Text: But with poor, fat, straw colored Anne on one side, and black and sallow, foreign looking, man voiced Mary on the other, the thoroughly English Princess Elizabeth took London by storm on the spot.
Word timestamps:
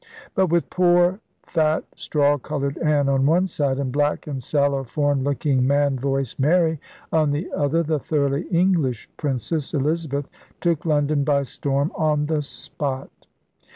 But 0.33 0.47
with 0.47 0.71
poor, 0.71 1.19
fat, 1.43 1.83
straw 1.95 2.39
colored 2.39 2.79
Anne 2.79 3.07
on 3.07 3.27
one 3.27 3.45
side, 3.45 3.77
and 3.77 3.91
black 3.91 4.25
and 4.25 4.41
sallow, 4.43 4.83
foreign 4.83 5.23
looking, 5.23 5.67
man 5.67 5.99
voiced 5.99 6.39
Mary 6.39 6.79
on 7.13 7.29
the 7.29 7.51
other, 7.51 7.83
the 7.83 7.99
thoroughly 7.99 8.47
English 8.49 9.07
Princess 9.15 9.75
Elizabeth 9.75 10.27
took 10.59 10.87
London 10.87 11.23
by 11.23 11.43
storm 11.43 11.91
on 11.93 12.25
the 12.25 12.41
spot. 12.41 13.11